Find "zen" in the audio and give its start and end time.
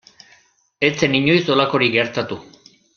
1.03-1.19